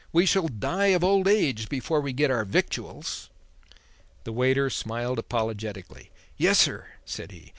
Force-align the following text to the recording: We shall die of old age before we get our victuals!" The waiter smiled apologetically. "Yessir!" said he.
We 0.11 0.25
shall 0.25 0.47
die 0.47 0.87
of 0.97 1.03
old 1.03 1.27
age 1.27 1.69
before 1.69 2.01
we 2.01 2.11
get 2.11 2.31
our 2.31 2.43
victuals!" 2.43 3.29
The 4.23 4.33
waiter 4.33 4.71
smiled 4.71 5.19
apologetically. 5.19 6.09
"Yessir!" 6.39 6.87
said 7.05 7.31
he. 7.31 7.49